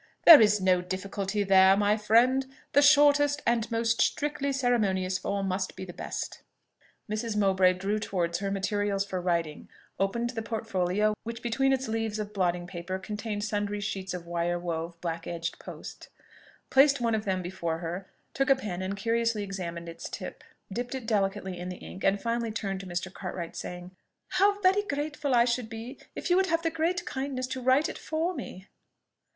[0.25, 2.47] "There is no difficulty there, my friend.
[2.73, 6.41] The shortest and most strictly ceremonious form must be the best."
[7.07, 7.37] Mrs.
[7.37, 9.69] Mowbray drew towards her materials for writing,
[9.99, 14.57] opened the portfolio, which between its leaves of blotting paper contained sundry sheets of wire
[14.57, 16.09] wove, black edged post,
[16.71, 20.43] placed one of them before her, took a pen and curiously examined its tip
[20.73, 23.13] dipped it delicately in the ink, and finally turned to Mr.
[23.13, 23.91] Cartwright, saying,
[24.29, 27.87] "How very grateful I should be if you would have the great kindness to write
[27.87, 28.65] it for me!"